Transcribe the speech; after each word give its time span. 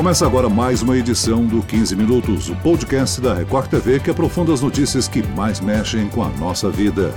Começa 0.00 0.24
agora 0.24 0.48
mais 0.48 0.80
uma 0.80 0.96
edição 0.96 1.44
do 1.44 1.62
15 1.62 1.94
Minutos, 1.94 2.48
o 2.48 2.56
podcast 2.56 3.20
da 3.20 3.34
Record 3.34 3.68
TV 3.68 4.00
que 4.00 4.10
aprofunda 4.10 4.50
as 4.50 4.62
notícias 4.62 5.06
que 5.06 5.22
mais 5.22 5.60
mexem 5.60 6.08
com 6.08 6.22
a 6.22 6.28
nossa 6.30 6.70
vida. 6.70 7.12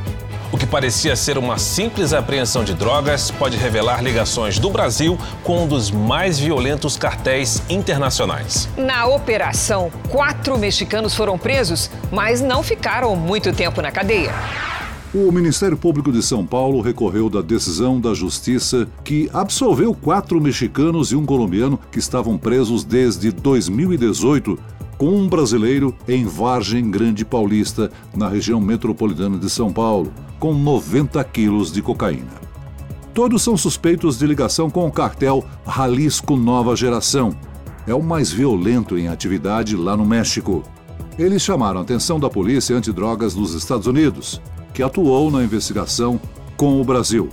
O 0.52 0.58
que 0.58 0.66
parecia 0.66 1.16
ser 1.16 1.38
uma 1.38 1.58
simples 1.58 2.12
apreensão 2.12 2.62
de 2.62 2.74
drogas 2.74 3.32
pode 3.32 3.56
revelar 3.56 4.04
ligações 4.04 4.60
do 4.60 4.70
Brasil 4.70 5.18
com 5.46 5.64
um 5.64 5.68
dos 5.68 5.92
mais 5.92 6.38
violentos 6.38 6.98
cartéis 6.98 7.64
internacionais. 7.70 8.68
Na 8.76 9.06
operação, 9.06 9.90
quatro 10.10 10.58
mexicanos 10.58 11.16
foram 11.16 11.38
presos, 11.38 11.90
mas 12.12 12.42
não 12.42 12.62
ficaram 12.62 13.16
muito 13.16 13.54
tempo 13.54 13.82
na 13.82 13.94
cadeia. 13.94 14.34
O 15.14 15.32
Ministério 15.32 15.78
Público 15.78 16.12
de 16.12 16.24
São 16.24 16.44
Paulo 16.44 16.82
recorreu 16.82 17.30
da 17.30 17.40
decisão 17.40 18.02
da 18.02 18.16
Justiça 18.16 18.88
que 19.04 19.30
absolveu 19.32 19.94
quatro 19.94 20.42
mexicanos 20.42 21.12
e 21.12 21.16
um 21.16 21.24
colombiano 21.24 21.80
que 21.92 22.00
estavam 22.00 22.36
presos 22.36 22.84
desde 22.84 23.32
2018 23.32 24.58
com 24.98 25.16
um 25.16 25.28
brasileiro 25.28 25.94
em 26.08 26.26
Vargem 26.26 26.90
Grande 26.90 27.24
Paulista, 27.24 27.92
na 28.16 28.28
região 28.28 28.60
metropolitana 28.60 29.38
de 29.38 29.52
São 29.52 29.72
Paulo, 29.72 30.12
com 30.40 30.56
90 30.56 31.24
quilos 31.26 31.72
de 31.72 31.84
cocaína. 31.84 32.42
Todos 33.14 33.44
são 33.44 33.56
suspeitos 33.56 34.18
de 34.18 34.26
ligação 34.26 34.68
com 34.68 34.88
o 34.88 34.92
cartel 34.92 35.46
Jalisco 35.68 36.36
Nova 36.36 36.76
Geração. 36.76 37.36
É 37.86 37.94
o 37.94 38.02
mais 38.02 38.32
violento 38.32 38.98
em 38.98 39.10
atividade 39.10 39.76
lá 39.76 39.96
no 39.96 40.06
México. 40.06 40.64
Eles 41.20 41.44
chamaram 41.44 41.82
a 41.82 41.84
atenção 41.84 42.20
da 42.20 42.32
polícia 42.32 42.76
antidrogas 42.76 43.36
dos 43.36 43.54
Estados 43.54 43.86
Unidos 43.86 44.42
que 44.74 44.84
atuou 44.84 45.30
na 45.30 45.44
investigação 45.44 46.20
com 46.58 46.82
o 46.82 46.84
Brasil. 46.84 47.30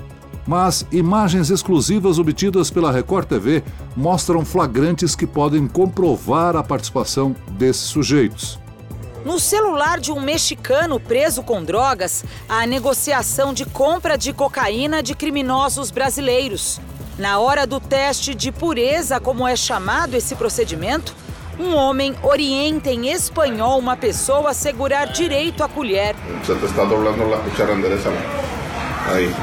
Mas 0.46 0.86
imagens 0.90 1.50
exclusivas 1.50 2.18
obtidas 2.18 2.70
pela 2.70 2.92
Record 2.92 3.26
TV 3.28 3.62
mostram 3.96 4.44
flagrantes 4.44 5.14
que 5.14 5.26
podem 5.26 5.66
comprovar 5.66 6.56
a 6.56 6.62
participação 6.62 7.34
desses 7.52 7.82
sujeitos. 7.82 8.58
No 9.24 9.38
celular 9.38 10.00
de 10.00 10.10
um 10.10 10.20
mexicano 10.20 10.98
preso 10.98 11.42
com 11.42 11.62
drogas, 11.62 12.24
há 12.48 12.66
negociação 12.66 13.52
de 13.52 13.66
compra 13.66 14.16
de 14.16 14.32
cocaína 14.32 15.02
de 15.02 15.14
criminosos 15.14 15.90
brasileiros. 15.90 16.80
Na 17.18 17.38
hora 17.38 17.66
do 17.66 17.78
teste 17.78 18.34
de 18.34 18.50
pureza, 18.50 19.20
como 19.20 19.46
é 19.46 19.54
chamado 19.54 20.14
esse 20.14 20.34
procedimento, 20.34 21.14
um 21.60 21.76
homem 21.76 22.14
orienta 22.22 22.90
em 22.90 23.12
espanhol 23.12 23.78
uma 23.78 23.94
pessoa 23.94 24.50
a 24.50 24.54
segurar 24.54 25.06
direito 25.06 25.62
a 25.62 25.68
colher. 25.68 26.16
Você 26.42 26.52
está 26.64 26.84
dobrando 26.84 27.34
a 27.34 27.38
cuchara 27.38 27.74
endereça 27.74 28.08
Aí. 29.12 29.34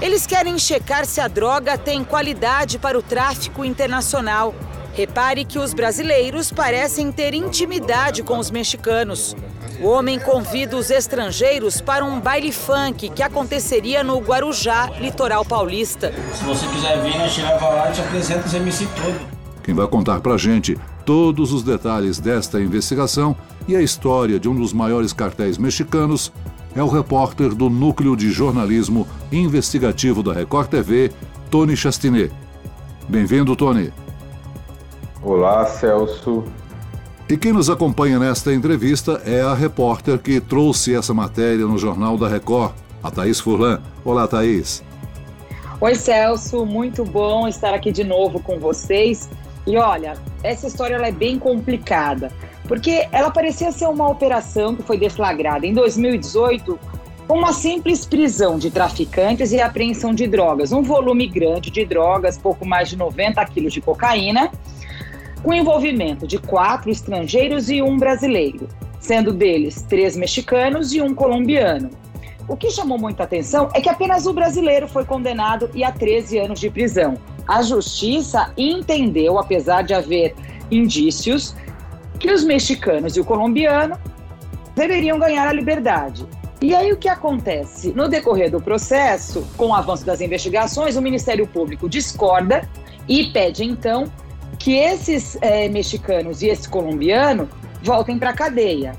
Eles 0.00 0.26
querem 0.26 0.58
checar 0.58 1.04
se 1.04 1.20
a 1.20 1.28
droga 1.28 1.76
tem 1.76 2.02
qualidade 2.02 2.78
para 2.78 2.98
o 2.98 3.02
tráfico 3.02 3.64
internacional. 3.64 4.54
Repare 4.94 5.44
que 5.44 5.58
os 5.58 5.74
brasileiros 5.74 6.50
parecem 6.50 7.12
ter 7.12 7.34
intimidade 7.34 8.22
com 8.22 8.38
os 8.38 8.50
mexicanos. 8.50 9.36
O 9.80 9.88
homem 9.88 10.18
convida 10.18 10.76
os 10.76 10.90
estrangeiros 10.90 11.80
para 11.80 12.04
um 12.04 12.20
baile 12.20 12.52
funk 12.52 13.10
que 13.10 13.22
aconteceria 13.22 14.04
no 14.04 14.18
Guarujá, 14.18 14.90
litoral 14.98 15.44
paulista. 15.44 16.12
Se 16.34 16.44
você 16.44 16.66
quiser 16.68 17.02
vir, 17.02 17.18
nós 17.18 17.32
chegamos 17.32 17.60
lá 17.60 17.90
e 17.90 17.92
te 17.92 18.00
apresenta 18.00 18.46
os 18.46 18.54
MC 18.54 18.86
todo. 18.94 19.43
Quem 19.64 19.74
vai 19.74 19.88
contar 19.88 20.20
pra 20.20 20.36
gente 20.36 20.78
todos 21.06 21.50
os 21.50 21.62
detalhes 21.62 22.20
desta 22.20 22.60
investigação 22.60 23.34
e 23.66 23.74
a 23.74 23.80
história 23.80 24.38
de 24.38 24.46
um 24.46 24.54
dos 24.54 24.74
maiores 24.74 25.10
cartéis 25.10 25.56
mexicanos 25.56 26.30
é 26.76 26.82
o 26.82 26.88
repórter 26.88 27.54
do 27.54 27.70
Núcleo 27.70 28.14
de 28.14 28.30
Jornalismo 28.30 29.08
Investigativo 29.32 30.22
da 30.22 30.34
Record 30.34 30.68
TV, 30.68 31.10
Tony 31.50 31.74
Chastinet. 31.74 32.30
Bem-vindo, 33.08 33.56
Tony. 33.56 33.90
Olá, 35.22 35.64
Celso. 35.64 36.44
E 37.26 37.38
quem 37.38 37.54
nos 37.54 37.70
acompanha 37.70 38.18
nesta 38.18 38.52
entrevista 38.52 39.22
é 39.24 39.40
a 39.40 39.54
repórter 39.54 40.18
que 40.18 40.42
trouxe 40.42 40.94
essa 40.94 41.14
matéria 41.14 41.64
no 41.64 41.78
Jornal 41.78 42.18
da 42.18 42.28
Record, 42.28 42.74
a 43.02 43.10
Thaís 43.10 43.40
Furlan. 43.40 43.80
Olá, 44.04 44.28
Thaís. 44.28 44.84
Oi, 45.80 45.94
Celso. 45.94 46.66
Muito 46.66 47.02
bom 47.02 47.48
estar 47.48 47.72
aqui 47.72 47.90
de 47.90 48.04
novo 48.04 48.40
com 48.40 48.58
vocês. 48.58 49.30
E 49.66 49.76
olha, 49.76 50.14
essa 50.42 50.66
história 50.66 50.96
é 50.96 51.12
bem 51.12 51.38
complicada, 51.38 52.30
porque 52.68 53.08
ela 53.10 53.30
parecia 53.30 53.72
ser 53.72 53.86
uma 53.86 54.08
operação 54.08 54.74
que 54.76 54.82
foi 54.82 54.98
deflagrada 54.98 55.66
em 55.66 55.72
2018 55.72 56.78
com 57.26 57.38
uma 57.38 57.52
simples 57.52 58.04
prisão 58.04 58.58
de 58.58 58.70
traficantes 58.70 59.52
e 59.52 59.60
apreensão 59.60 60.14
de 60.14 60.26
drogas, 60.26 60.72
um 60.72 60.82
volume 60.82 61.26
grande 61.26 61.70
de 61.70 61.84
drogas, 61.84 62.36
pouco 62.36 62.66
mais 62.66 62.90
de 62.90 62.96
90 62.96 63.42
quilos 63.46 63.72
de 63.72 63.80
cocaína, 63.80 64.50
com 65.42 65.52
envolvimento 65.52 66.26
de 66.26 66.38
quatro 66.38 66.90
estrangeiros 66.90 67.70
e 67.70 67.80
um 67.80 67.96
brasileiro, 67.96 68.68
sendo 69.00 69.32
deles 69.32 69.82
três 69.82 70.16
mexicanos 70.16 70.92
e 70.92 71.00
um 71.00 71.14
colombiano. 71.14 71.90
O 72.46 72.56
que 72.56 72.70
chamou 72.70 72.98
muita 72.98 73.22
atenção 73.22 73.70
é 73.74 73.80
que 73.80 73.88
apenas 73.88 74.26
o 74.26 74.32
brasileiro 74.34 74.86
foi 74.86 75.04
condenado 75.06 75.70
e 75.74 75.82
a 75.82 75.90
13 75.90 76.38
anos 76.38 76.60
de 76.60 76.68
prisão. 76.68 77.14
A 77.46 77.62
justiça 77.62 78.52
entendeu, 78.56 79.38
apesar 79.38 79.82
de 79.82 79.94
haver 79.94 80.34
indícios, 80.70 81.54
que 82.18 82.30
os 82.30 82.42
mexicanos 82.42 83.16
e 83.16 83.20
o 83.20 83.24
colombiano 83.24 83.98
deveriam 84.74 85.18
ganhar 85.18 85.46
a 85.46 85.52
liberdade. 85.52 86.26
E 86.60 86.74
aí 86.74 86.92
o 86.92 86.96
que 86.96 87.08
acontece? 87.08 87.92
No 87.92 88.08
decorrer 88.08 88.50
do 88.50 88.60
processo, 88.60 89.46
com 89.56 89.68
o 89.68 89.74
avanço 89.74 90.06
das 90.06 90.20
investigações, 90.20 90.96
o 90.96 91.02
Ministério 91.02 91.46
Público 91.46 91.88
discorda 91.88 92.66
e 93.06 93.26
pede 93.26 93.64
então 93.64 94.04
que 94.58 94.76
esses 94.76 95.36
é, 95.42 95.68
mexicanos 95.68 96.40
e 96.40 96.48
esse 96.48 96.68
colombiano 96.68 97.48
voltem 97.82 98.18
para 98.18 98.30
a 98.30 98.32
cadeia. 98.32 98.96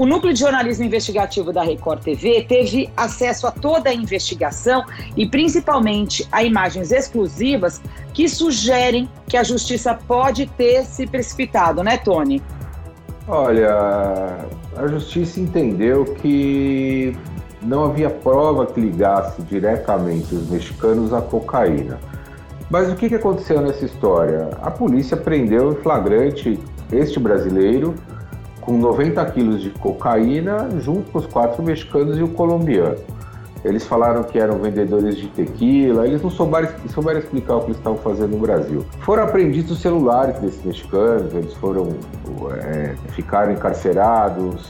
O 0.00 0.06
Núcleo 0.06 0.32
de 0.32 0.40
Jornalismo 0.40 0.82
Investigativo 0.82 1.52
da 1.52 1.62
Record 1.62 2.02
TV 2.02 2.46
teve 2.48 2.90
acesso 2.96 3.46
a 3.46 3.50
toda 3.50 3.90
a 3.90 3.94
investigação 3.94 4.82
e 5.14 5.28
principalmente 5.28 6.26
a 6.32 6.42
imagens 6.42 6.90
exclusivas 6.90 7.82
que 8.14 8.26
sugerem 8.26 9.10
que 9.28 9.36
a 9.36 9.42
justiça 9.42 9.92
pode 9.94 10.46
ter 10.56 10.86
se 10.86 11.06
precipitado, 11.06 11.82
né, 11.82 11.98
Tony? 11.98 12.42
Olha, 13.28 14.38
a 14.74 14.86
justiça 14.86 15.38
entendeu 15.38 16.06
que 16.06 17.14
não 17.60 17.84
havia 17.84 18.08
prova 18.08 18.64
que 18.64 18.80
ligasse 18.80 19.42
diretamente 19.42 20.34
os 20.34 20.48
mexicanos 20.48 21.12
à 21.12 21.20
cocaína. 21.20 22.00
Mas 22.70 22.90
o 22.90 22.94
que 22.94 23.14
aconteceu 23.14 23.60
nessa 23.60 23.84
história? 23.84 24.48
A 24.62 24.70
polícia 24.70 25.14
prendeu 25.14 25.72
em 25.72 25.74
flagrante 25.74 26.58
este 26.90 27.20
brasileiro 27.20 27.94
com 28.70 28.78
90 28.78 29.24
quilos 29.32 29.60
de 29.60 29.70
cocaína, 29.70 30.68
junto 30.78 31.10
com 31.10 31.18
os 31.18 31.26
quatro 31.26 31.60
mexicanos 31.60 32.16
e 32.16 32.22
o 32.22 32.28
colombiano. 32.28 32.98
Eles 33.64 33.84
falaram 33.84 34.22
que 34.22 34.38
eram 34.38 34.58
vendedores 34.58 35.16
de 35.16 35.26
tequila, 35.26 36.06
eles 36.06 36.22
não 36.22 36.30
souberam, 36.30 36.68
souberam 36.88 37.18
explicar 37.18 37.56
o 37.56 37.60
que 37.62 37.66
eles 37.66 37.78
estavam 37.78 37.98
fazendo 37.98 38.30
no 38.30 38.38
Brasil. 38.38 38.86
Foram 39.00 39.24
apreendidos 39.24 39.72
os 39.72 39.80
celulares 39.80 40.38
desses 40.38 40.64
mexicanos, 40.64 41.34
eles 41.34 41.52
foram 41.54 41.88
é, 42.62 42.94
ficaram 43.08 43.52
encarcerados, 43.52 44.66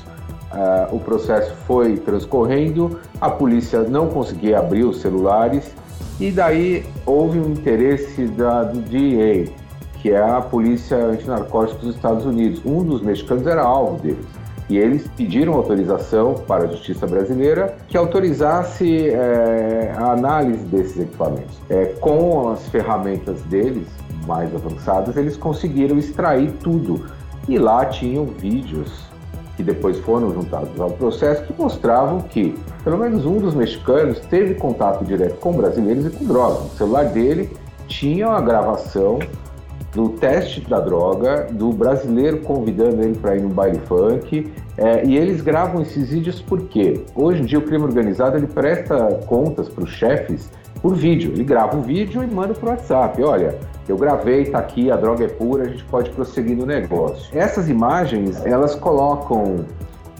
uh, 0.51 0.97
o 0.97 0.99
processo 0.99 1.55
foi 1.67 1.99
transcorrendo, 1.99 2.99
a 3.21 3.29
polícia 3.29 3.81
não 3.81 4.09
conseguia 4.09 4.61
abrir 4.61 4.85
os 4.85 5.03
celulares 5.03 5.71
e 6.19 6.31
daí 6.31 6.87
houve 7.05 7.39
um 7.39 7.51
interesse 7.51 8.25
da, 8.29 8.65
do 8.65 8.81
DEA, 8.81 9.47
que 10.01 10.11
é 10.11 10.21
a 10.21 10.41
Polícia 10.41 10.97
Antinarcóticos 10.97 11.85
dos 11.85 11.95
Estados 11.95 12.25
Unidos. 12.25 12.61
Um 12.65 12.83
dos 12.83 13.03
mexicanos 13.03 13.47
era 13.47 13.63
alvo 13.63 14.01
deles. 14.01 14.27
E 14.69 14.79
eles 14.79 15.07
pediram 15.17 15.55
autorização 15.55 16.35
para 16.47 16.65
a 16.65 16.67
Justiça 16.69 17.07
Brasileira 17.07 17.77
que 17.89 17.97
autorizasse 17.97 19.09
é, 19.09 19.93
a 19.97 20.13
análise 20.13 20.65
desses 20.65 21.01
equipamentos. 21.01 21.59
É, 21.69 21.87
com 22.01 22.51
as 22.51 22.67
ferramentas 22.69 23.43
deles, 23.43 23.89
mais 24.27 24.55
avançadas, 24.55 25.17
eles 25.17 25.37
conseguiram 25.37 25.99
extrair 25.99 26.53
tudo. 26.63 27.05
E 27.49 27.59
lá 27.59 27.85
tinham 27.87 28.27
vídeos 28.27 29.11
que 29.57 29.63
depois 29.63 29.99
foram 29.99 30.33
juntados 30.33 30.81
ao 30.81 30.91
processo 30.91 31.43
que 31.43 31.61
mostravam 31.61 32.21
que 32.21 32.57
pelo 32.85 32.97
menos 32.97 33.27
um 33.27 33.39
dos 33.39 33.55
mexicanos 33.55 34.21
teve 34.21 34.55
contato 34.55 35.05
direto 35.05 35.39
com 35.41 35.53
brasileiros 35.53 36.07
e 36.07 36.11
com 36.11 36.25
drogas. 36.25 36.73
O 36.73 36.77
celular 36.77 37.07
dele 37.07 37.51
tinha 37.89 38.29
a 38.29 38.41
gravação 38.41 39.19
do 39.95 40.11
teste 40.11 40.61
da 40.63 40.79
droga, 40.79 41.49
do 41.51 41.73
brasileiro 41.73 42.39
convidando 42.39 43.03
ele 43.03 43.15
para 43.15 43.37
ir 43.37 43.43
no 43.43 43.49
baile 43.49 43.81
funk. 43.87 44.51
É, 44.77 45.05
e 45.05 45.17
eles 45.17 45.43
gravam 45.43 45.83
esses 45.83 46.11
vídeos 46.11 46.41
porque 46.41 47.05
hoje 47.15 47.43
em 47.43 47.45
dia 47.45 47.59
o 47.59 47.63
crime 47.63 47.85
organizado 47.85 48.37
ele 48.37 48.47
presta 48.47 48.97
contas 49.27 49.69
para 49.69 49.85
os 49.85 49.91
chefes 49.91 50.51
por 50.81 50.95
vídeo. 50.95 51.33
Ele 51.33 51.45
grava 51.45 51.77
o 51.77 51.83
vídeo 51.83 52.23
e 52.23 52.27
manda 52.27 52.55
para 52.55 52.67
o 52.67 52.71
WhatsApp. 52.71 53.23
Olha, 53.23 53.59
eu 53.89 53.97
gravei, 53.97 54.43
está 54.43 54.59
aqui, 54.59 54.91
a 54.91 54.97
droga 54.97 55.25
é 55.25 55.29
pura, 55.29 55.65
a 55.65 55.69
gente 55.69 55.85
pode 55.85 56.11
prosseguir 56.11 56.57
no 56.57 56.65
negócio. 56.65 57.37
Essas 57.37 57.69
imagens 57.69 58.45
elas 58.47 58.75
colocam 58.75 59.65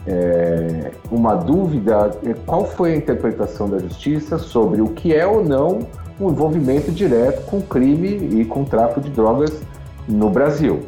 é, 0.05 0.91
uma 1.09 1.35
dúvida: 1.35 2.11
é, 2.25 2.33
qual 2.45 2.65
foi 2.65 2.93
a 2.93 2.95
interpretação 2.95 3.69
da 3.69 3.79
justiça 3.79 4.37
sobre 4.37 4.81
o 4.81 4.89
que 4.89 5.15
é 5.15 5.25
ou 5.25 5.43
não 5.43 5.79
um 6.25 6.31
envolvimento 6.31 6.91
direto 6.91 7.45
com 7.45 7.61
crime 7.61 8.41
e 8.41 8.45
com 8.45 8.63
tráfico 8.63 9.01
de 9.01 9.09
drogas 9.09 9.61
no 10.07 10.29
Brasil. 10.29 10.81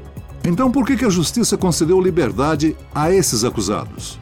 Então, 0.46 0.70
por 0.70 0.86
que, 0.86 0.98
que 0.98 1.06
a 1.06 1.10
justiça 1.10 1.58
concedeu 1.58 2.00
liberdade 2.02 2.76
a 2.94 3.12
esses 3.12 3.44
acusados? 3.44 4.20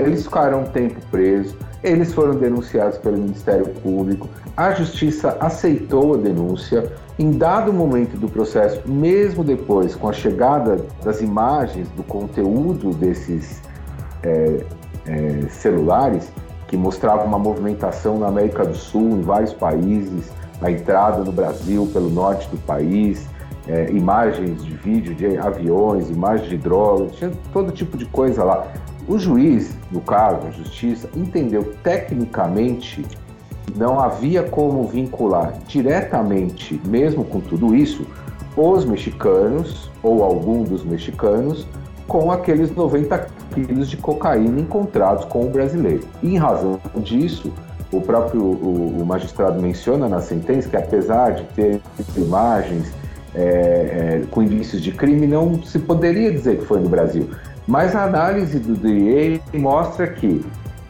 Eles 0.00 0.24
ficaram 0.24 0.62
um 0.62 0.64
tempo 0.64 1.00
presos, 1.10 1.54
eles 1.82 2.12
foram 2.12 2.34
denunciados 2.34 2.98
pelo 2.98 3.16
Ministério 3.16 3.68
Público, 3.82 4.28
a 4.56 4.72
justiça 4.72 5.36
aceitou 5.40 6.14
a 6.14 6.16
denúncia. 6.16 6.92
Em 7.18 7.30
dado 7.30 7.72
momento 7.72 8.16
do 8.16 8.28
processo, 8.28 8.80
mesmo 8.86 9.44
depois, 9.44 9.94
com 9.94 10.08
a 10.08 10.12
chegada 10.12 10.84
das 11.04 11.20
imagens, 11.20 11.88
do 11.90 12.02
conteúdo 12.02 12.90
desses 12.90 13.60
é, 14.22 14.64
é, 15.06 15.48
celulares, 15.48 16.30
que 16.66 16.76
mostravam 16.76 17.26
uma 17.26 17.38
movimentação 17.38 18.18
na 18.18 18.28
América 18.28 18.64
do 18.64 18.74
Sul, 18.74 19.18
em 19.18 19.22
vários 19.22 19.52
países, 19.52 20.30
a 20.60 20.70
entrada 20.70 21.22
no 21.22 21.32
Brasil 21.32 21.88
pelo 21.92 22.10
norte 22.10 22.48
do 22.48 22.56
país, 22.58 23.26
é, 23.66 23.90
imagens 23.90 24.64
de 24.64 24.72
vídeo 24.72 25.14
de 25.14 25.36
aviões, 25.38 26.08
imagens 26.08 26.48
de 26.48 26.56
drogas, 26.56 27.12
tinha 27.12 27.30
todo 27.52 27.70
tipo 27.70 27.96
de 27.96 28.06
coisa 28.06 28.42
lá. 28.42 28.66
O 29.06 29.18
juiz, 29.18 29.76
no 29.90 30.00
caso, 30.00 30.46
a 30.46 30.50
justiça, 30.50 31.08
entendeu 31.14 31.74
tecnicamente 31.82 33.04
não 33.76 34.00
havia 34.00 34.42
como 34.42 34.84
vincular 34.84 35.54
diretamente, 35.66 36.80
mesmo 36.86 37.24
com 37.24 37.40
tudo 37.40 37.74
isso, 37.74 38.06
os 38.56 38.84
mexicanos 38.84 39.90
ou 40.02 40.24
algum 40.24 40.64
dos 40.64 40.84
mexicanos 40.84 41.66
com 42.06 42.32
aqueles 42.32 42.74
90 42.74 43.26
quilos 43.54 43.88
de 43.88 43.96
cocaína 43.96 44.60
encontrados 44.60 45.24
com 45.26 45.46
o 45.46 45.50
brasileiro. 45.50 46.04
E, 46.22 46.34
em 46.34 46.38
razão 46.38 46.80
disso, 46.96 47.52
o 47.92 48.00
próprio 48.00 48.42
o, 48.42 49.00
o 49.00 49.06
magistrado 49.06 49.60
menciona 49.60 50.08
na 50.08 50.20
sentença 50.20 50.68
que, 50.68 50.76
apesar 50.76 51.32
de 51.32 51.44
ter 51.54 51.80
imagens 52.16 52.92
é, 53.34 53.40
é, 53.40 54.22
com 54.30 54.42
indícios 54.42 54.82
de 54.82 54.92
crime, 54.92 55.26
não 55.26 55.62
se 55.62 55.78
poderia 55.78 56.30
dizer 56.30 56.58
que 56.58 56.64
foi 56.64 56.80
no 56.80 56.88
Brasil. 56.88 57.30
Mas 57.66 57.94
a 57.94 58.04
análise 58.04 58.58
do 58.58 58.74
DEA 58.74 59.40
mostra 59.52 60.06
que 60.06 60.44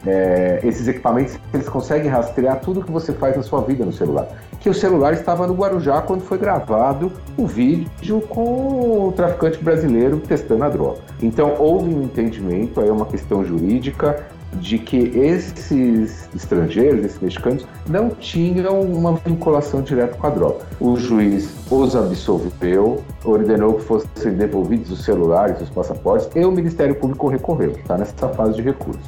é, 0.05 0.61
esses 0.63 0.87
equipamentos 0.87 1.37
eles 1.53 1.67
conseguem 1.67 2.09
rastrear 2.09 2.61
tudo 2.61 2.81
que 2.81 2.91
você 2.91 3.11
faz 3.11 3.35
na 3.35 3.43
sua 3.43 3.61
vida 3.61 3.83
no 3.83 3.91
celular. 3.91 4.27
Que 4.59 4.69
o 4.69 4.73
celular 4.73 5.13
estava 5.13 5.45
no 5.45 5.53
Guarujá 5.53 6.01
quando 6.01 6.21
foi 6.21 6.37
gravado 6.37 7.11
o 7.37 7.45
vídeo 7.45 8.21
com 8.21 9.07
o 9.07 9.13
traficante 9.13 9.61
brasileiro 9.61 10.17
testando 10.17 10.63
a 10.63 10.69
droga. 10.69 10.99
Então 11.21 11.55
houve 11.59 11.93
um 11.93 12.03
entendimento, 12.03 12.79
aí 12.79 12.87
é 12.87 12.91
uma 12.91 13.05
questão 13.05 13.43
jurídica, 13.43 14.25
de 14.53 14.79
que 14.79 14.97
esses 14.97 16.27
estrangeiros, 16.35 17.05
esses 17.05 17.19
mexicanos, 17.19 17.65
não 17.87 18.09
tinham 18.09 18.81
uma 18.81 19.13
vinculação 19.13 19.81
direta 19.81 20.15
com 20.15 20.27
a 20.27 20.29
droga. 20.29 20.65
O 20.79 20.95
juiz 20.97 21.53
os 21.69 21.95
absolveu, 21.95 23.03
ordenou 23.23 23.75
que 23.75 23.83
fossem 23.83 24.33
devolvidos 24.33 24.91
os 24.91 25.05
celulares, 25.05 25.61
os 25.61 25.69
passaportes, 25.69 26.29
e 26.35 26.43
o 26.43 26.51
Ministério 26.51 26.95
Público 26.95 27.27
recorreu, 27.27 27.71
está 27.71 27.97
nessa 27.97 28.29
fase 28.29 28.55
de 28.55 28.61
recurso. 28.61 28.99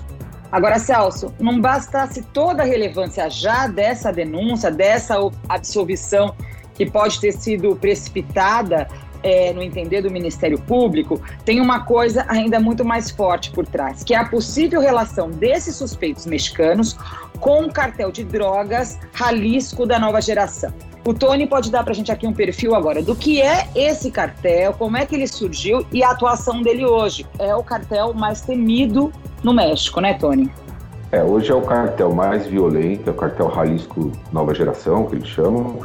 Agora, 0.52 0.78
Celso, 0.80 1.34
não 1.40 1.62
bastasse 1.62 2.22
toda 2.34 2.64
a 2.64 2.66
relevância 2.66 3.30
já 3.30 3.68
dessa 3.68 4.12
denúncia, 4.12 4.70
dessa 4.70 5.16
absolvição 5.48 6.36
que 6.74 6.86
pode 6.90 7.22
ter 7.22 7.32
sido 7.32 7.76
precipitada 7.76 8.88
é, 9.24 9.54
no 9.54 9.62
entender 9.62 10.02
do 10.02 10.12
Ministério 10.12 10.60
Público, 10.60 11.22
tem 11.46 11.60
uma 11.60 11.82
coisa 11.86 12.26
ainda 12.28 12.60
muito 12.60 12.84
mais 12.84 13.10
forte 13.10 13.52
por 13.52 13.66
trás, 13.66 14.04
que 14.04 14.14
é 14.14 14.18
a 14.18 14.26
possível 14.26 14.82
relação 14.82 15.30
desses 15.30 15.76
suspeitos 15.76 16.26
mexicanos 16.26 16.98
com 17.40 17.64
o 17.64 17.72
cartel 17.72 18.12
de 18.12 18.24
drogas 18.24 19.00
Jalisco 19.14 19.86
da 19.86 20.00
nova 20.00 20.22
geração. 20.22 20.74
O 21.04 21.16
Tony 21.16 21.48
pode 21.48 21.72
dar 21.72 21.84
para 21.84 21.94
a 21.94 21.96
gente 21.96 22.12
aqui 22.12 22.28
um 22.28 22.34
perfil 22.34 22.76
agora 22.76 23.02
do 23.02 23.16
que 23.16 23.42
é 23.42 23.68
esse 23.74 24.12
cartel, 24.12 24.74
como 24.74 24.98
é 24.98 25.06
que 25.06 25.16
ele 25.16 25.28
surgiu 25.28 25.84
e 25.92 26.04
a 26.04 26.12
atuação 26.12 26.62
dele 26.62 26.86
hoje. 26.86 27.26
É 27.40 27.56
o 27.56 27.64
cartel 27.64 28.14
mais 28.14 28.42
temido 28.42 29.12
no 29.44 29.52
México, 29.52 30.00
né, 30.00 30.14
Tony? 30.14 30.52
É, 31.12 31.24
hoje 31.24 31.52
é 31.52 31.56
o 31.56 31.62
cartel 31.62 32.14
mais 32.14 32.46
violento, 32.46 33.10
é 33.10 33.12
o 33.12 33.16
cartel 33.16 33.52
Jalisco 33.54 34.12
Nova 34.32 34.54
Geração, 34.54 35.08
que 35.08 35.16
eles 35.16 35.28
chamam. 35.28 35.80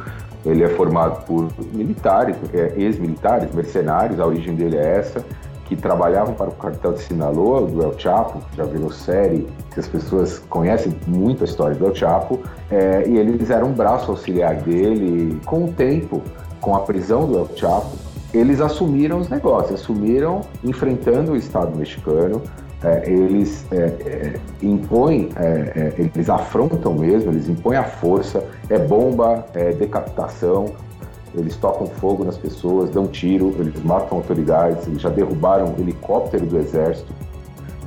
Ele 0.47 0.63
é 0.63 0.69
formado 0.69 1.25
por 1.27 1.49
militares, 1.75 2.37
é, 2.55 2.73
ex-militares, 2.77 3.53
mercenários, 3.53 4.21
a 4.21 4.27
origem 4.27 4.55
dele 4.55 4.77
é 4.77 4.99
essa, 4.99 5.25
que 5.65 5.75
trabalhavam 5.75 6.35
para 6.35 6.49
o 6.49 6.53
cartel 6.53 6.93
de 6.93 7.03
Sinaloa, 7.03 7.67
do 7.67 7.83
El 7.83 7.99
Chapo, 7.99 8.41
já 8.57 8.65
virou 8.65 8.91
série, 8.93 9.49
que 9.75 9.81
as 9.81 9.89
pessoas 9.89 10.39
conhecem 10.49 10.97
muito 11.07 11.43
a 11.43 11.45
história 11.45 11.75
do 11.75 11.87
El 11.87 11.95
Chapo, 11.95 12.39
é, 12.71 13.05
e 13.09 13.19
eles 13.19 13.51
eram 13.51 13.69
um 13.69 13.73
braço 13.73 14.13
auxiliar 14.13 14.55
dele. 14.63 15.41
Com 15.45 15.65
o 15.65 15.73
tempo, 15.73 16.23
com 16.61 16.77
a 16.77 16.81
prisão 16.81 17.27
do 17.27 17.39
El 17.39 17.49
Chapo, 17.57 17.97
eles 18.33 18.61
assumiram 18.61 19.19
os 19.19 19.29
negócios, 19.29 19.81
assumiram 19.81 20.43
enfrentando 20.63 21.33
o 21.33 21.37
Estado 21.37 21.77
mexicano, 21.77 22.43
é, 22.85 23.11
eles 23.11 23.65
é, 23.73 23.77
é, 23.77 24.41
impõem, 24.63 25.31
é, 25.37 25.95
é, 25.99 26.11
eles 26.15 26.29
afrontam 26.29 26.95
mesmo, 26.95 27.33
eles 27.33 27.49
impõem 27.49 27.77
a 27.77 27.85
força, 27.85 28.45
é 28.69 28.79
bomba, 28.79 29.47
é 29.55 29.73
decapitação, 29.73 30.67
eles 31.35 31.57
tocam 31.57 31.87
fogo 31.87 32.25
nas 32.25 32.37
pessoas, 32.37 32.91
dão 32.91 33.07
tiro, 33.07 33.55
eles 33.59 33.83
matam 33.83 34.19
autoridades, 34.19 34.87
eles 34.87 35.01
já 35.01 35.09
derrubaram 35.09 35.75
um 35.75 35.81
helicóptero 35.81 36.47
do 36.47 36.59
exército 36.59 37.13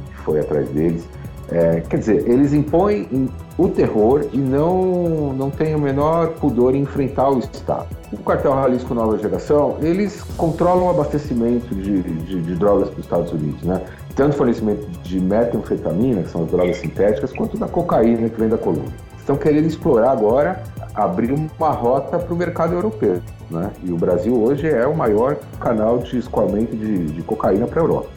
que 0.10 0.18
foi 0.24 0.40
atrás 0.40 0.68
deles. 0.70 1.08
É, 1.52 1.82
quer 1.82 1.98
dizer, 1.98 2.30
eles 2.30 2.54
impõem 2.54 3.28
o 3.58 3.68
terror 3.68 4.24
e 4.32 4.38
não, 4.38 5.34
não 5.34 5.50
têm 5.50 5.74
o 5.74 5.80
menor 5.80 6.30
pudor 6.34 6.76
em 6.76 6.82
enfrentar 6.82 7.30
o 7.30 7.40
Estado. 7.40 7.88
O 8.12 8.18
cartel 8.18 8.54
Jalisco 8.54 8.94
Nova 8.94 9.18
Geração, 9.18 9.78
eles 9.82 10.22
controlam 10.38 10.86
o 10.86 10.90
abastecimento 10.92 11.74
de, 11.74 12.04
de, 12.04 12.42
de 12.42 12.56
drogas 12.56 12.90
para 12.90 13.00
os 13.00 13.06
Estados 13.06 13.32
Unidos, 13.32 13.64
né? 13.64 13.82
Tanto 14.20 14.36
fornecimento 14.36 14.86
de 15.02 15.18
metanfetamina, 15.18 16.24
que 16.24 16.30
são 16.30 16.44
as 16.44 16.52
drogas 16.52 16.76
sintéticas, 16.76 17.32
quanto 17.32 17.58
da 17.58 17.70
cocaína, 17.70 18.28
que 18.28 18.38
vem 18.38 18.50
da 18.50 18.58
Colômbia. 18.58 18.94
Estão 19.18 19.38
querendo 19.38 19.66
explorar 19.66 20.12
agora, 20.12 20.62
abrir 20.94 21.32
uma 21.32 21.70
rota 21.70 22.20
para 22.20 22.34
o 22.34 22.36
mercado 22.36 22.74
europeu. 22.74 23.22
Né? 23.50 23.72
E 23.82 23.94
o 23.94 23.96
Brasil 23.96 24.38
hoje 24.38 24.68
é 24.68 24.86
o 24.86 24.94
maior 24.94 25.38
canal 25.62 26.00
de 26.00 26.18
escoamento 26.18 26.76
de, 26.76 27.06
de 27.14 27.22
cocaína 27.22 27.66
para 27.66 27.80
a 27.80 27.84
Europa. 27.84 28.10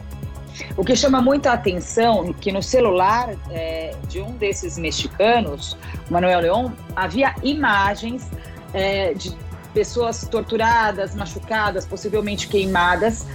O 0.75 0.83
que 0.83 0.93
chama 0.93 1.21
muita 1.21 1.53
atenção 1.53 2.25
é 2.25 2.33
que 2.33 2.51
no 2.51 2.61
celular 2.61 3.33
é, 3.49 3.95
de 4.09 4.19
um 4.19 4.33
desses 4.33 4.77
mexicanos, 4.77 5.77
Manuel 6.09 6.41
León, 6.41 6.71
havia 6.97 7.33
imagens 7.41 8.29
é, 8.73 9.13
de 9.13 9.33
pessoas 9.73 10.27
torturadas, 10.27 11.15
machucadas, 11.15 11.85
possivelmente 11.85 12.49
queimadas, 12.49 13.25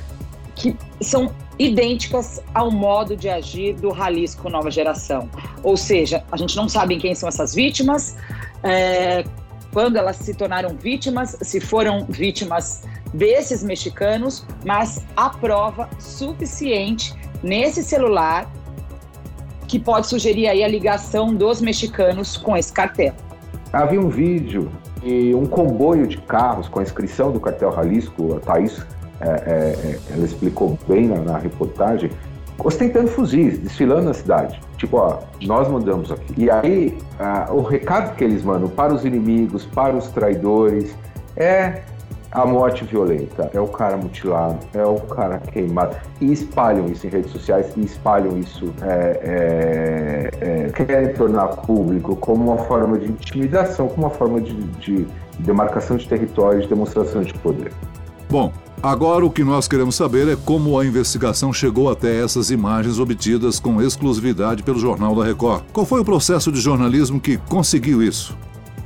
que 0.55 0.77
são 1.01 1.33
idênticas 1.59 2.41
ao 2.55 2.71
modo 2.71 3.17
de 3.17 3.29
agir 3.29 3.75
do 3.75 3.95
Jalisco 3.95 4.49
Nova 4.49 4.71
Geração. 4.71 5.29
Ou 5.63 5.77
seja, 5.77 6.25
a 6.31 6.37
gente 6.37 6.57
não 6.57 6.69
sabe 6.69 6.97
quem 6.97 7.15
são 7.15 7.29
essas 7.29 7.55
vítimas, 7.55 8.17
é, 8.63 9.25
quando 9.73 9.97
elas 9.97 10.17
se 10.17 10.35
tornaram 10.35 10.77
vítimas, 10.77 11.37
se 11.43 11.61
foram 11.61 12.07
vítimas 12.09 12.85
desses 13.13 13.63
mexicanos, 13.63 14.45
mas 14.65 15.05
há 15.17 15.31
prova 15.31 15.89
suficiente 15.99 17.15
nesse 17.43 17.83
celular 17.83 18.51
que 19.67 19.79
pode 19.79 20.07
sugerir 20.07 20.49
aí 20.49 20.65
a 20.65 20.69
ligação 20.69 21.35
dos 21.35 21.61
mexicanos 21.61 22.37
com 22.37 22.57
esse 22.57 22.73
cartel. 22.73 23.15
Havia 23.73 24.01
um 24.01 24.09
vídeo 24.09 24.71
e 25.03 25.35
um 25.35 25.47
comboio 25.47 26.07
de 26.07 26.17
carros 26.17 26.69
com 26.69 26.81
a 26.81 26.83
inscrição 26.83 27.31
do 27.31 27.39
cartel 27.39 27.71
Jalisco, 27.73 28.37
a 28.37 28.41
Thaís 28.41 28.85
é, 29.21 29.29
é, 29.29 29.31
é, 29.31 29.99
ela 30.13 30.25
explicou 30.25 30.79
bem 30.89 31.09
na, 31.09 31.17
na, 31.17 31.39
reportagem, 31.39 32.11
ostentando 32.59 33.09
fuzis, 33.09 33.59
desfilando 33.59 34.03
na 34.03 34.15
cidade. 34.15 34.61
Tipo, 34.77 34.99
ó, 34.99 35.19
nós 35.43 35.69
mandamos 35.69 36.13
aqui. 36.13 36.35
E 36.37 36.51
aí, 36.51 36.99
a, 37.19 37.53
o 37.53 37.63
recado 37.63 38.15
que 38.17 38.25
eles 38.25 38.43
mandam 38.43 38.69
para 38.69 38.93
os 38.95 39.05
inimigos, 39.05 39.65
para 39.67 39.97
os 39.97 40.09
traidores, 40.09 40.95
é 41.37 41.83
a 42.31 42.45
morte 42.45 42.85
violenta, 42.85 43.51
é 43.55 43.61
o 43.61 43.67
cara 43.67 43.97
mutilado, 43.97 44.59
é 44.75 44.85
o 44.85 45.01
cara 45.01 45.39
queimado. 45.39 45.97
E 46.21 46.33
espalham 46.33 46.87
isso 46.87 47.07
em 47.07 47.11
redes 47.11 47.31
sociais 47.31 47.73
e 47.77 47.85
espalham 47.85 48.39
isso, 48.39 48.73
é, 48.83 50.31
é, 50.43 50.67
é, 50.67 50.85
querem 50.85 51.15
tornar 51.15 51.49
público 51.49 52.15
como 52.17 52.53
uma 52.53 52.59
forma 52.65 52.99
de 52.99 53.07
intimidação, 53.11 53.89
como 53.89 54.07
uma 54.07 54.15
forma 54.15 54.41
de, 54.41 54.53
de 54.55 55.07
demarcação 55.39 55.97
de 55.97 56.07
território, 56.07 56.61
de 56.61 56.69
demonstração 56.69 57.23
de 57.23 57.33
poder. 57.35 57.73
Bom, 58.29 58.53
Agora 58.83 59.27
o 59.27 59.31
que 59.31 59.43
nós 59.43 59.67
queremos 59.67 59.97
saber 59.97 60.29
é 60.29 60.37
como 60.37 60.79
a 60.79 60.87
investigação 60.87 61.53
chegou 61.53 61.91
até 61.91 62.23
essas 62.23 62.51
imagens 62.51 63.01
obtidas 63.01 63.59
com 63.59 63.83
exclusividade 63.83 64.63
pelo 64.63 64.79
Jornal 64.79 65.17
da 65.17 65.25
Record. 65.25 65.65
Qual 65.73 65.85
foi 65.85 66.01
o 66.01 66.05
processo 66.05 66.53
de 66.53 66.61
jornalismo 66.61 67.21
que 67.21 67.39
conseguiu 67.49 68.01
isso? 68.03 68.39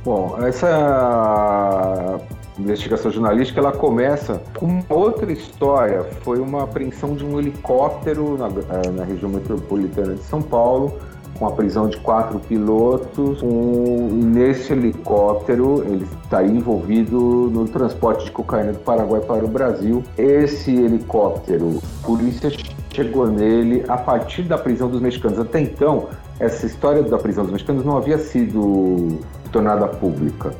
Bom, 0.03 0.35
essa 0.43 2.19
investigação 2.57 3.11
jornalística 3.11 3.59
ela 3.59 3.71
começa 3.71 4.41
com 4.57 4.65
uma 4.65 4.83
outra 4.89 5.31
história. 5.31 6.03
Foi 6.23 6.39
uma 6.39 6.63
apreensão 6.63 7.15
de 7.15 7.23
um 7.23 7.39
helicóptero 7.39 8.37
na, 8.37 8.47
eh, 8.47 8.89
na 8.91 9.03
região 9.03 9.29
metropolitana 9.29 10.15
de 10.15 10.23
São 10.23 10.41
Paulo, 10.41 10.97
com 11.37 11.47
a 11.47 11.51
prisão 11.51 11.87
de 11.87 11.97
quatro 11.97 12.39
pilotos. 12.39 13.41
Um, 13.41 14.07
nesse 14.09 14.73
helicóptero, 14.73 15.83
ele 15.85 16.07
está 16.23 16.43
envolvido 16.43 17.19
no 17.51 17.67
transporte 17.67 18.25
de 18.25 18.31
cocaína 18.31 18.73
do 18.73 18.79
Paraguai 18.79 19.21
para 19.21 19.43
o 19.43 19.47
Brasil. 19.47 20.03
Esse 20.17 20.71
helicóptero, 20.71 21.79
a 22.01 22.05
polícia 22.05 22.51
chegou 22.93 23.27
nele 23.27 23.83
a 23.87 23.97
partir 23.97 24.43
da 24.43 24.57
prisão 24.57 24.89
dos 24.89 25.01
mexicanos. 25.01 25.39
Até 25.39 25.59
então, 25.61 26.07
essa 26.39 26.65
história 26.65 27.01
da 27.03 27.17
prisão 27.17 27.43
dos 27.43 27.53
mexicanos 27.53 27.83
não 27.83 27.97
havia 27.97 28.17
sido 28.17 29.19
tornada 29.51 29.87
pública. 29.87 30.53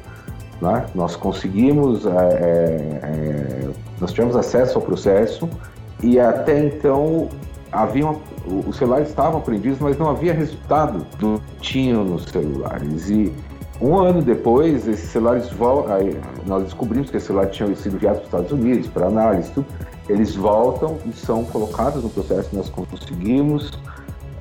Né? 0.62 0.86
Nós 0.96 1.16
conseguimos, 1.16 2.06
é, 2.06 2.10
é, 2.10 3.00
é 3.04 3.70
nós 4.00 4.12
tivemos 4.12 4.36
acesso 4.36 4.78
ao 4.78 4.84
processo 4.84 5.50
e 6.02 6.20
até 6.20 6.60
então 6.66 7.30
os 8.46 8.76
celulares 8.76 9.10
estavam 9.10 9.40
apreendidos, 9.40 9.80
mas 9.80 9.98
não 9.98 10.10
havia 10.10 10.34
resultado 10.34 11.06
do 11.18 11.40
que 11.40 11.62
tinham 11.62 12.04
nos 12.04 12.24
celulares. 12.26 13.10
E 13.10 13.34
um 13.82 13.98
ano 13.98 14.22
depois, 14.22 14.88
esses 14.88 15.10
celulares 15.10 15.50
voltam. 15.52 15.98
Nós 16.46 16.64
descobrimos 16.64 17.10
que 17.10 17.18
esses 17.18 17.28
celulares 17.28 17.56
tinham 17.56 17.76
sido 17.76 17.96
enviados 17.96 18.22
para 18.22 18.40
os 18.40 18.46
Estados 18.46 18.52
Unidos 18.52 18.88
para 18.88 19.08
análise, 19.08 19.52
tudo. 19.52 19.68
Eles 20.08 20.36
voltam 20.36 20.98
e 21.06 21.14
são 21.14 21.44
colocados 21.46 22.04
no 22.04 22.10
processo. 22.10 22.56
Nós 22.56 22.70
conseguimos 22.70 23.72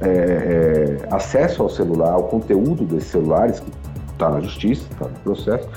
é, 0.00 0.08
é, 0.08 1.14
acesso 1.14 1.62
ao 1.62 1.68
celular, 1.68 2.12
ao 2.12 2.24
conteúdo 2.24 2.84
desses 2.84 3.10
celulares, 3.10 3.60
que 3.60 3.70
está 4.12 4.30
na 4.30 4.40
justiça, 4.40 4.86
está 4.90 5.06
no 5.06 5.18
processo. 5.20 5.68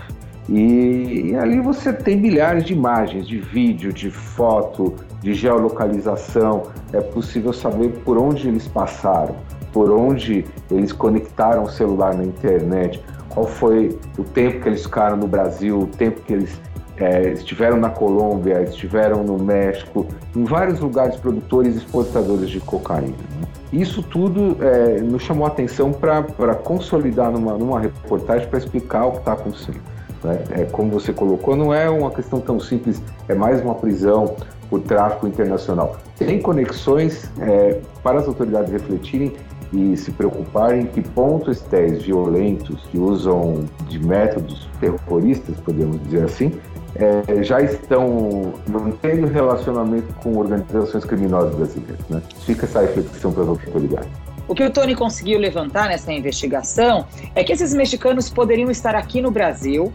E, 0.47 1.31
e, 1.31 1.35
ali 1.35 1.59
você 1.59 1.91
tem 1.91 2.17
milhares 2.17 2.63
de 2.65 2.73
imagens, 2.73 3.27
de 3.27 3.39
vídeo, 3.39 3.91
de 3.91 4.09
foto, 4.11 4.93
de 5.21 5.33
geolocalização. 5.33 6.63
É 6.93 7.01
possível 7.01 7.51
saber 7.51 7.89
por 8.03 8.17
onde 8.17 8.47
eles 8.47 8.67
passaram, 8.67 9.35
por 9.73 9.91
onde 9.91 10.45
eles 10.69 10.91
conectaram 10.91 11.63
o 11.63 11.69
celular 11.69 12.15
na 12.15 12.23
internet, 12.23 13.01
qual 13.29 13.47
foi 13.47 13.97
o 14.17 14.23
tempo 14.23 14.61
que 14.61 14.69
eles 14.69 14.83
ficaram 14.83 15.17
no 15.17 15.27
Brasil, 15.27 15.79
o 15.79 15.87
tempo 15.87 16.21
que 16.21 16.33
eles 16.33 16.61
é, 16.97 17.33
estiveram 17.33 17.77
na 17.77 17.89
Colômbia, 17.89 18.61
estiveram 18.61 19.23
no 19.23 19.37
México, 19.37 20.05
em 20.35 20.43
vários 20.43 20.79
lugares 20.79 21.15
produtores 21.17 21.75
e 21.75 21.77
exportadores 21.79 22.49
de 22.49 22.59
cocaína. 22.59 23.07
Né? 23.07 23.47
Isso 23.73 24.01
tudo 24.01 24.57
é, 24.63 25.01
nos 25.01 25.23
chamou 25.23 25.45
a 25.45 25.49
atenção 25.49 25.91
para 25.91 26.55
consolidar 26.55 27.31
numa, 27.31 27.57
numa 27.57 27.79
reportagem 27.79 28.47
para 28.47 28.59
explicar 28.59 29.05
o 29.05 29.11
que 29.13 29.17
está 29.17 29.33
acontecendo. 29.33 29.94
Né? 30.25 30.43
É, 30.51 30.65
como 30.65 30.91
você 30.91 31.13
colocou, 31.13 31.55
não 31.55 31.73
é 31.73 31.89
uma 31.89 32.11
questão 32.11 32.39
tão 32.39 32.59
simples, 32.59 33.01
é 33.29 33.35
mais 33.35 33.61
uma 33.61 33.75
prisão 33.75 34.35
por 34.69 34.81
tráfico 34.81 35.27
internacional. 35.27 35.97
Tem 36.17 36.41
conexões 36.41 37.29
é, 37.39 37.79
para 38.01 38.19
as 38.19 38.27
autoridades 38.27 38.71
refletirem 38.71 39.33
e 39.71 39.95
se 39.97 40.11
preocuparem 40.11 40.85
que 40.85 41.01
pontos 41.01 41.57
estéis 41.57 42.03
violentos 42.03 42.83
que 42.91 42.97
usam 42.97 43.65
de 43.87 43.99
métodos 43.99 44.67
terroristas, 44.79 45.59
podemos 45.59 46.01
dizer 46.03 46.23
assim, 46.23 46.51
é, 46.95 47.43
já 47.43 47.61
estão 47.61 48.53
mantendo 48.67 49.27
relacionamento 49.27 50.13
com 50.15 50.37
organizações 50.37 51.03
criminosas 51.03 51.53
brasileiras. 51.53 51.99
Né? 52.09 52.21
Fica 52.45 52.65
essa 52.65 52.81
reflexão 52.81 53.31
para 53.33 53.43
as 53.43 53.49
autoridades. 53.49 54.09
O 54.47 54.53
que 54.53 54.63
o 54.63 54.69
Tony 54.69 54.95
conseguiu 54.95 55.39
levantar 55.39 55.89
nessa 55.89 56.13
investigação 56.13 57.05
é 57.33 57.43
que 57.43 57.51
esses 57.51 57.73
mexicanos 57.73 58.29
poderiam 58.29 58.69
estar 58.69 58.95
aqui 58.95 59.19
no 59.19 59.31
Brasil 59.31 59.91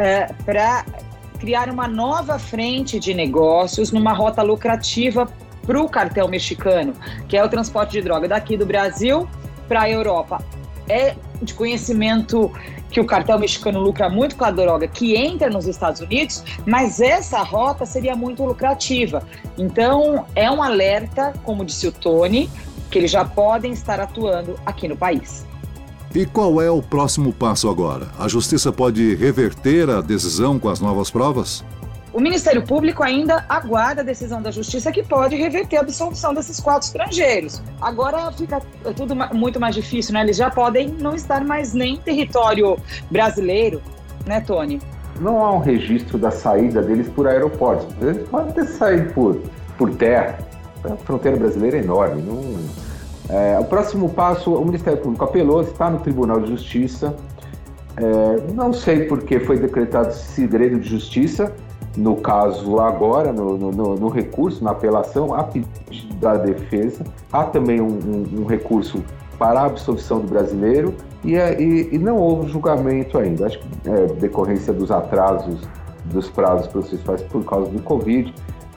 é, 0.00 0.32
para 0.46 0.86
criar 1.38 1.68
uma 1.68 1.86
nova 1.86 2.38
frente 2.38 2.98
de 2.98 3.12
negócios 3.12 3.92
numa 3.92 4.14
rota 4.14 4.40
lucrativa 4.40 5.28
para 5.66 5.80
o 5.80 5.88
cartel 5.88 6.26
mexicano, 6.26 6.94
que 7.28 7.36
é 7.36 7.44
o 7.44 7.48
transporte 7.48 7.92
de 7.92 8.00
droga 8.00 8.26
daqui 8.26 8.56
do 8.56 8.64
Brasil 8.64 9.28
para 9.68 9.82
a 9.82 9.90
Europa. 9.90 10.42
É 10.88 11.14
de 11.42 11.52
conhecimento 11.52 12.50
que 12.90 12.98
o 12.98 13.04
cartel 13.04 13.38
mexicano 13.38 13.78
lucra 13.78 14.08
muito 14.08 14.36
com 14.36 14.44
a 14.44 14.50
droga 14.50 14.88
que 14.88 15.14
entra 15.14 15.50
nos 15.50 15.66
Estados 15.66 16.00
Unidos, 16.00 16.42
mas 16.66 17.00
essa 17.00 17.42
rota 17.42 17.84
seria 17.84 18.16
muito 18.16 18.42
lucrativa. 18.42 19.22
Então, 19.56 20.24
é 20.34 20.50
um 20.50 20.62
alerta, 20.62 21.34
como 21.44 21.64
disse 21.64 21.86
o 21.86 21.92
Tony, 21.92 22.50
que 22.90 22.98
eles 22.98 23.10
já 23.10 23.24
podem 23.24 23.72
estar 23.72 24.00
atuando 24.00 24.58
aqui 24.64 24.88
no 24.88 24.96
país. 24.96 25.46
E 26.12 26.26
qual 26.26 26.60
é 26.60 26.68
o 26.68 26.82
próximo 26.82 27.32
passo 27.32 27.68
agora? 27.68 28.08
A 28.18 28.26
justiça 28.26 28.72
pode 28.72 29.14
reverter 29.14 29.88
a 29.88 30.00
decisão 30.00 30.58
com 30.58 30.68
as 30.68 30.80
novas 30.80 31.08
provas? 31.08 31.64
O 32.12 32.18
Ministério 32.18 32.66
Público 32.66 33.04
ainda 33.04 33.44
aguarda 33.48 34.00
a 34.00 34.04
decisão 34.04 34.42
da 34.42 34.50
Justiça 34.50 34.90
que 34.90 35.04
pode 35.04 35.36
reverter 35.36 35.76
a 35.76 35.80
absolvição 35.82 36.34
desses 36.34 36.58
quatro 36.58 36.88
estrangeiros. 36.88 37.62
Agora 37.80 38.32
fica 38.32 38.60
tudo 38.96 39.14
muito 39.32 39.60
mais 39.60 39.76
difícil, 39.76 40.14
né? 40.14 40.22
Eles 40.22 40.36
já 40.36 40.50
podem 40.50 40.88
não 40.88 41.14
estar 41.14 41.44
mais 41.44 41.72
nem 41.72 41.94
em 41.94 42.00
território 42.00 42.76
brasileiro, 43.08 43.80
né, 44.26 44.40
Tony? 44.40 44.80
Não 45.20 45.44
há 45.44 45.52
um 45.52 45.60
registro 45.60 46.18
da 46.18 46.32
saída 46.32 46.82
deles 46.82 47.08
por 47.08 47.28
aeroportos. 47.28 47.86
Eles 48.02 48.28
podem 48.28 48.52
ter 48.52 48.66
saído 48.66 49.14
por, 49.14 49.40
por 49.78 49.94
terra. 49.94 50.40
A 50.82 50.96
fronteira 50.96 51.36
brasileira 51.36 51.76
é 51.76 51.80
enorme. 51.80 52.20
Não... 52.22 52.79
É, 53.30 53.58
o 53.60 53.64
próximo 53.64 54.08
passo, 54.08 54.52
o 54.52 54.64
Ministério 54.64 55.00
Público 55.00 55.24
apelou, 55.24 55.62
está 55.62 55.88
no 55.88 56.00
Tribunal 56.00 56.40
de 56.40 56.50
Justiça. 56.50 57.14
É, 57.96 58.52
não 58.52 58.72
sei 58.72 59.04
por 59.04 59.22
que 59.22 59.38
foi 59.40 59.58
decretado 59.58 60.12
segredo 60.12 60.80
de 60.80 60.88
justiça, 60.88 61.52
no 61.96 62.16
caso 62.16 62.80
agora, 62.80 63.32
no, 63.32 63.56
no, 63.56 63.94
no, 63.96 64.08
recurso, 64.08 64.62
na 64.64 64.70
apelação, 64.70 65.34
a 65.34 65.44
pedido 65.44 66.14
da 66.20 66.36
defesa. 66.36 67.04
Há 67.32 67.44
também 67.44 67.80
um, 67.80 67.86
um, 67.86 68.40
um 68.40 68.44
recurso 68.46 69.02
para 69.38 69.60
a 69.60 69.66
absolvição 69.66 70.20
do 70.20 70.26
brasileiro 70.26 70.94
e, 71.24 71.36
é, 71.36 71.60
e, 71.60 71.94
e, 71.94 71.98
não 71.98 72.16
houve 72.16 72.50
julgamento 72.50 73.18
ainda. 73.18 73.46
Acho 73.46 73.58
que 73.58 73.88
é 73.88 74.06
decorrência 74.06 74.72
dos 74.72 74.90
atrasos 74.90 75.60
dos 76.06 76.28
prazos 76.28 76.66
processuais 76.66 77.22
por 77.22 77.44
causa 77.44 77.70
do 77.70 77.82
Covid. 77.82 78.34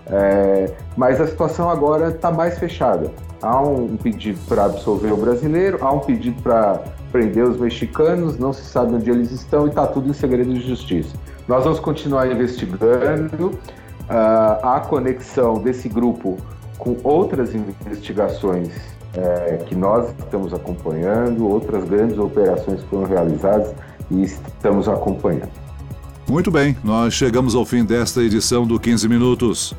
É, 0.07 0.72
mas 0.98 1.19
a 1.22 1.27
situação 1.27 1.69
agora 1.69 2.10
está 2.10 2.31
mais 2.31 2.57
fechada. 2.57 3.12
Há 3.41 3.62
um 3.62 3.98
pedido 3.98 4.39
para 4.48 4.65
absolver 4.65 5.12
o 5.12 5.17
brasileiro, 5.17 5.77
há 5.81 5.91
um 5.91 6.00
pedido 6.00 6.41
para 6.41 6.81
prender 7.12 7.43
os 7.43 7.57
mexicanos, 7.57 8.38
não 8.38 8.53
se 8.53 8.63
sabe 8.63 8.95
onde 8.95 9.10
eles 9.10 9.31
estão 9.31 9.65
e 9.65 9.69
está 9.69 9.86
tudo 9.86 10.10
em 10.10 10.13
segredo 10.13 10.53
de 10.53 10.67
justiça. 10.67 11.15
Nós 11.48 11.63
vamos 11.63 11.79
continuar 11.79 12.31
investigando 12.31 13.48
uh, 13.48 14.65
a 14.65 14.81
conexão 14.88 15.55
desse 15.60 15.89
grupo 15.89 16.38
com 16.77 16.98
outras 17.03 17.53
investigações 17.53 18.69
é, 19.15 19.57
que 19.65 19.75
nós 19.75 20.10
estamos 20.19 20.53
acompanhando, 20.53 21.48
outras 21.48 21.83
grandes 21.83 22.17
operações 22.17 22.81
foram 22.89 23.05
realizadas 23.05 23.74
e 24.10 24.24
estamos 24.24 24.88
acompanhando. 24.88 25.51
Muito 26.27 26.50
bem, 26.50 26.75
nós 26.83 27.13
chegamos 27.13 27.53
ao 27.53 27.65
fim 27.65 27.86
desta 27.86 28.22
edição 28.22 28.65
do 28.65 28.79
15 28.79 29.07
Minutos. 29.07 29.75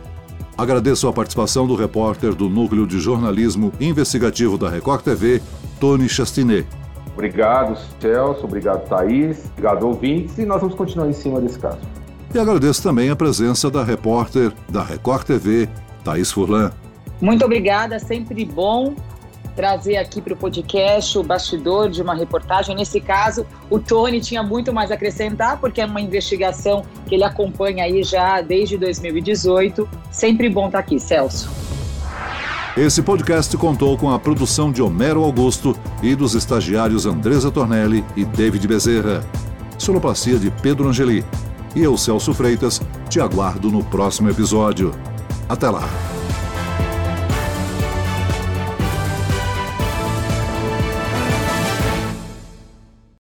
Agradeço 0.57 1.09
a 1.09 1.13
participação 1.13 1.67
do 1.67 1.75
repórter 1.75 2.35
do 2.35 2.49
Núcleo 2.49 2.87
de 2.87 3.01
Jornalismo 3.01 3.73
Investigativo 3.81 4.57
da 4.57 4.69
Record 4.69 5.03
TV, 5.03 5.43
Tony 5.81 6.09
Chastinet. 6.09 6.67
Obrigado, 7.13 7.77
Celso. 8.01 8.45
Obrigado, 8.45 8.89
Thaís. 8.89 9.47
Obrigado, 9.53 9.87
ouvintes. 9.87 10.39
E 10.39 10.45
nós 10.45 10.61
vamos 10.61 10.77
continuar 10.77 11.09
em 11.09 11.13
cima 11.13 11.41
desse 11.41 11.59
caso. 11.59 11.79
E 12.33 12.39
agradeço 12.39 12.83
também 12.83 13.11
a 13.11 13.17
presença 13.17 13.71
da 13.71 13.83
repórter 13.83 14.53
da 14.69 14.83
Record 14.83 15.25
TV, 15.25 15.69
Thaís 16.05 16.31
Furlan. 16.31 16.71
Muito 17.21 17.45
obrigada, 17.45 17.99
sempre 17.99 18.45
bom 18.45 18.95
trazer 19.55 19.97
aqui 19.97 20.21
para 20.21 20.35
o 20.35 20.37
podcast 20.37 21.19
o 21.19 21.23
bastidor 21.23 21.89
de 21.89 22.03
uma 22.03 22.15
reportagem. 22.15 22.75
Nesse 22.75 23.01
caso, 23.01 23.47
o 23.71 23.79
Tony 23.79 24.21
tinha 24.21 24.43
muito 24.43 24.73
mais 24.73 24.91
a 24.91 24.95
acrescentar, 24.95 25.59
porque 25.59 25.81
é 25.81 25.87
uma 25.87 26.01
investigação 26.01 26.85
que 27.07 27.15
ele 27.15 27.25
acompanha 27.25 27.85
aí 27.85 28.03
já 28.03 28.41
desde 28.41 28.77
2018. 28.77 29.89
Sempre 30.11 30.49
bom 30.49 30.67
estar 30.67 30.81
aqui, 30.81 30.99
Celso. 30.99 31.51
Esse 32.77 33.03
podcast 33.03 33.57
contou 33.57 33.97
com 33.97 34.11
a 34.11 34.19
produção 34.19 34.73
de 34.73 34.83
Homero 34.83 35.23
Augusto 35.23 35.77
e 36.03 36.17
dos 36.17 36.35
estagiários 36.35 37.07
Andresa 37.07 37.51
Tornelli 37.51 38.05
e 38.17 38.25
David 38.25 38.67
Bezerra. 38.67 39.25
Sonoplastia 39.79 40.39
de 40.39 40.51
Pedro 40.51 40.89
Angeli. 40.89 41.25
E 41.75 41.83
eu, 41.83 41.97
Celso 41.97 42.35
Freitas, 42.35 42.81
te 43.09 43.21
aguardo 43.21 43.71
no 43.71 43.85
próximo 43.85 44.29
episódio. 44.29 44.93
Até 45.49 45.71
lá! 45.71 46.14